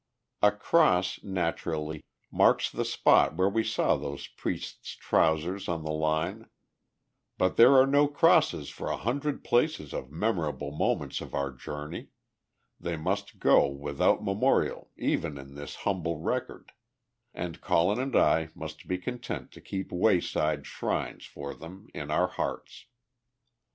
[0.41, 6.49] A cross, naturally, marks the spot where we saw those priest's trousers on the line;
[7.37, 12.07] but there are no crosses for a hundred places of memorable moments of our journey;
[12.79, 16.71] they must go without memorial even in this humble record,
[17.31, 22.25] and Colin and I must be content to keep wayside shrines for them in our
[22.27, 22.87] hearts.